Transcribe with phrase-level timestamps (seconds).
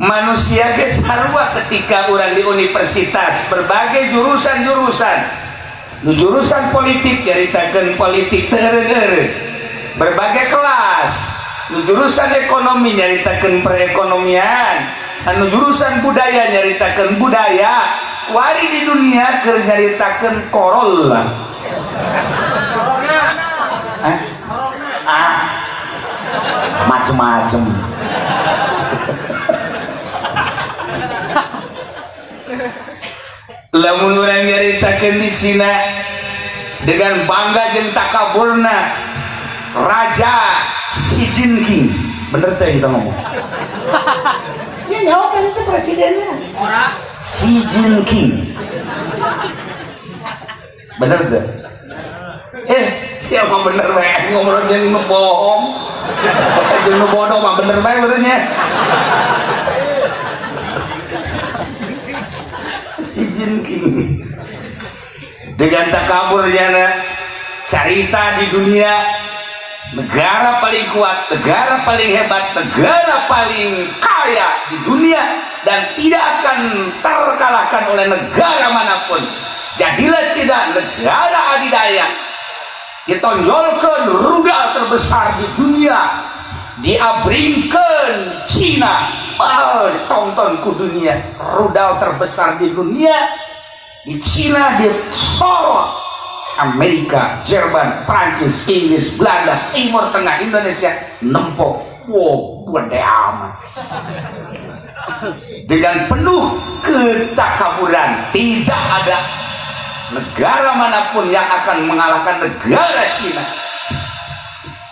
[0.00, 5.18] manusia ge sarua ketika orang di universitas berbagai jurusan-jurusan.
[6.00, 9.28] Jurusan politik nyaritakeun politik teureun
[10.00, 11.14] berbagai kelas.
[11.84, 14.76] Jurusan ekonomi nyaritakeun perekonomian.
[15.28, 17.84] Anu jurusan budaya nyaritakeun budaya.
[18.32, 21.50] Wari di dunia keur nyaritakeun Corolla
[24.06, 24.18] eh?
[25.04, 25.36] ah.
[26.88, 27.64] Macem-macem
[33.70, 35.70] lamun orang nyaritakeun di Cina
[36.82, 38.98] dengan bangga jeung takaburna
[39.78, 40.58] Raja
[40.90, 41.86] Xi Jinping.
[42.34, 43.14] Bener teh kita ngomong.
[44.90, 46.34] Ya nyawa kan itu presidennya.
[47.14, 48.42] Xi Jinping.
[50.98, 51.44] Bener teh?
[52.66, 52.86] Eh
[53.22, 55.62] siapa bener bae ngomong yang bohong.
[56.90, 58.50] Nu bodoh mah bener bae benernya
[63.04, 64.20] Xi Jinping
[65.56, 66.86] dengan takaburnya na,
[67.64, 68.92] cerita di dunia
[69.96, 75.22] negara paling kuat, negara paling hebat, negara paling kaya di dunia
[75.64, 76.58] dan tidak akan
[77.00, 79.22] terkalahkan oleh negara mana pun.
[79.80, 82.06] Jadilah Cina negara adidaya.
[83.08, 86.00] Ditonjolkan rudal terbesar di dunia.
[86.80, 93.16] Diabringkan Cina oh, ditonton ku dunia rudal terbesar di dunia.
[94.00, 95.88] Di Cina disorot
[96.60, 100.92] Amerika, Jerman, Prancis, Inggris, Belanda, Timur Tengah, Indonesia
[101.24, 103.54] nempok wow gede amat.
[105.64, 106.44] Dengan penuh
[106.84, 109.18] ketakaburan tidak ada
[110.10, 113.44] negara mana pun yang akan mengalahkan negara Cina.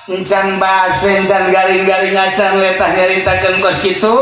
[0.08, 4.14] Encan bahasa encan garing-garing acan letah nyaritakan kos itu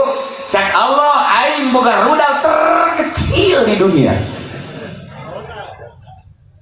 [0.47, 4.15] cak Allah aing boga rudal terkecil di dunia.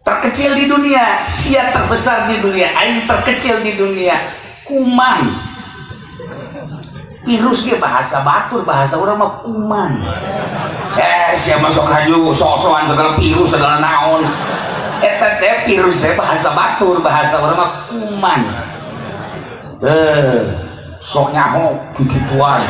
[0.04, 4.16] Terkecil di dunia sia terbesar di dunia aing terkecil di dunia.
[4.64, 5.53] Kuman.
[7.25, 9.92] Virus dia bahasa batur bahasa orang mah kuman.
[10.97, 14.25] Eh siapa masuk haju sok-sokan segala virus segala naon.
[15.00, 18.41] Eta teh virus teh bahasa batur bahasa orang mah kuman.
[19.84, 20.64] Eh
[21.04, 22.64] sok nyaho gigituan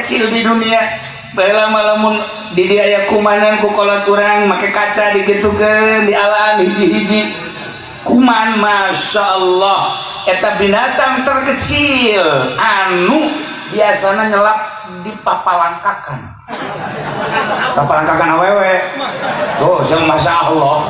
[0.00, 0.80] terkecil di dunia.
[1.36, 2.16] Bela malamun
[2.56, 7.36] di dia aya kumanan ku kolot urang make kaca digitukeun di alam hiji-hiji.
[8.08, 9.92] Kuman masya Allah
[10.24, 12.24] eta binatang terkecil.
[12.56, 13.28] Anu
[13.76, 14.58] biasanya nyelap
[15.04, 16.18] di papalangkakan.
[17.76, 18.74] Papalangkakan awewe.
[19.60, 20.80] Tuh jeung masya Allah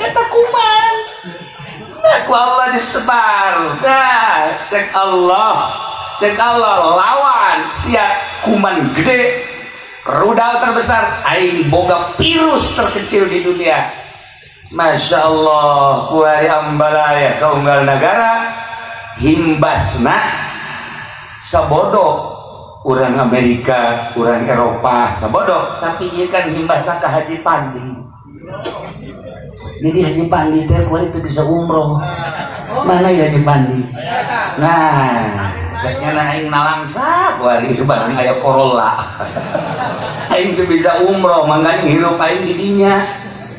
[0.00, 0.94] eta kuman.
[2.02, 5.83] Nah ku Allah disebar nah cek Allah
[6.24, 9.44] cek Allah lawan siap kuman gede
[10.08, 13.92] rudal terbesar aing boga virus terkecil di dunia.
[14.72, 18.56] Masya Allah kuari ambalaya kaunggal negara
[19.20, 20.16] himbasna
[21.44, 22.32] sabodo.
[22.84, 25.76] Orang Amerika orang Eropa sabodo.
[25.84, 27.88] Tapi iya kan himbasna ke Haji Pandi.
[29.84, 32.00] Jadi Haji Pandi teh itu bisa umroh.
[32.80, 33.80] Mana ya Haji Pandi?
[34.56, 35.63] Nah
[36.34, 38.98] aing nalangsa kuari barang aya Corolla.
[40.32, 43.04] Aing teu bisa umroh mangga hirup aing di dinya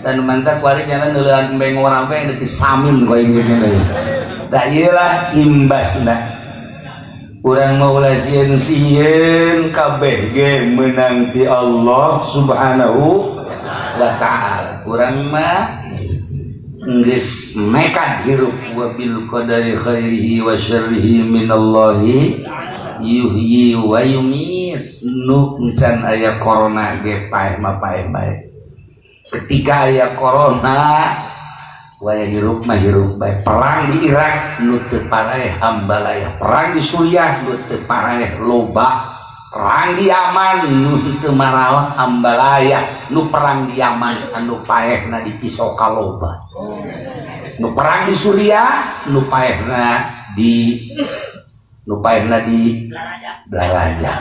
[0.02, 3.82] dan mantap kuari jangan neuleun beng orang beng deui samin ku aing dinya deui
[4.50, 6.18] da ieu lah imbasna
[7.46, 13.38] urang mau ulah sieun-sieun kabeh ge meunang ti Allah Subhanahu
[14.02, 14.82] wa taala.
[14.90, 15.85] Urang mah
[16.86, 22.46] nekat hirup wa bil qadari khairihi wa syarrihi minallahi
[23.02, 24.86] yuhyi wa yumit.
[25.02, 28.34] Nu encan aya corona ge paeh mah paeh bae.
[29.26, 31.10] Ketika aya corona
[31.98, 33.42] wae hirup mah hirup bae.
[33.42, 39.18] Perang di Irak nu teu paraeh hambalaya perang di Suriah nu teu paraeh loba.
[39.50, 45.90] Perang di Yaman nu teu marawah hambalaya nu perang di Yaman anu paehna di Cisoka
[45.90, 46.45] loba.
[47.60, 49.86] Nu perang di Suriah nu paehna
[50.36, 50.92] di
[51.88, 52.90] nu paehna di
[53.48, 54.16] Blaraja